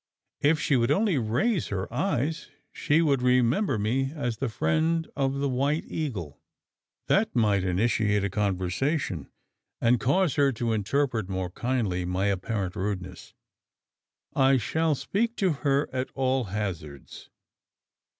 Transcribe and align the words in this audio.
"If 0.39 0.59
she 0.59 0.75
would 0.77 0.89
only 0.89 1.19
raise 1.19 1.67
her 1.67 1.87
eyes, 1.93 2.49
she 2.71 3.03
would 3.03 3.21
remember 3.21 3.77
me 3.77 4.11
as 4.15 4.37
the 4.37 4.49
friend 4.49 5.07
of 5.15 5.35
the 5.35 5.47
White 5.47 5.83
Eagle. 5.85 6.39
That 7.05 7.35
might 7.35 7.63
initiate 7.63 8.23
a 8.23 8.29
conversation; 8.31 9.29
and 9.79 9.99
cause 9.99 10.37
her 10.37 10.51
to 10.53 10.73
interpret 10.73 11.29
more 11.29 11.51
kindly 11.51 12.03
my 12.03 12.25
apparent 12.25 12.75
rudeness. 12.75 13.35
I 14.35 14.57
shall 14.57 14.95
speak 14.95 15.35
to 15.35 15.51
her 15.61 15.87
at 15.93 16.09
all 16.15 16.45
hazards. 16.45 17.29